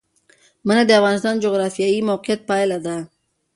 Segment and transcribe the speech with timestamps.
[0.67, 2.97] منی د افغانستان د جغرافیایي موقیعت پایله ده.